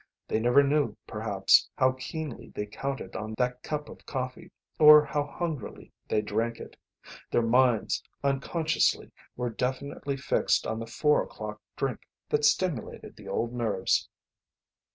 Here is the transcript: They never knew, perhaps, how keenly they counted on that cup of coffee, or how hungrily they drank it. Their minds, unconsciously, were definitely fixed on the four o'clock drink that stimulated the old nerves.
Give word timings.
They 0.27 0.39
never 0.39 0.63
knew, 0.63 0.97
perhaps, 1.05 1.69
how 1.77 1.91
keenly 1.91 2.49
they 2.55 2.65
counted 2.65 3.15
on 3.15 3.35
that 3.37 3.61
cup 3.61 3.87
of 3.87 4.03
coffee, 4.07 4.49
or 4.79 5.05
how 5.05 5.23
hungrily 5.27 5.91
they 6.07 6.21
drank 6.23 6.57
it. 6.59 6.75
Their 7.29 7.43
minds, 7.43 8.01
unconsciously, 8.23 9.11
were 9.35 9.51
definitely 9.51 10.17
fixed 10.17 10.65
on 10.65 10.79
the 10.79 10.87
four 10.87 11.21
o'clock 11.21 11.61
drink 11.75 11.99
that 12.29 12.43
stimulated 12.45 13.15
the 13.15 13.27
old 13.27 13.53
nerves. 13.53 14.09